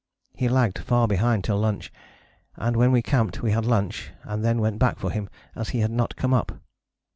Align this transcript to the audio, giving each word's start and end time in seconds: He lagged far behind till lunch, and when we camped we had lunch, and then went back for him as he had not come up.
He 0.33 0.49
lagged 0.49 0.79
far 0.79 1.07
behind 1.07 1.43
till 1.43 1.59
lunch, 1.59 1.93
and 2.55 2.75
when 2.75 2.91
we 2.91 3.03
camped 3.03 3.43
we 3.43 3.51
had 3.51 3.65
lunch, 3.67 4.09
and 4.23 4.43
then 4.43 4.59
went 4.59 4.79
back 4.79 4.97
for 4.97 5.11
him 5.11 5.29
as 5.53 5.69
he 5.69 5.81
had 5.81 5.91
not 5.91 6.15
come 6.15 6.33
up. 6.33 6.53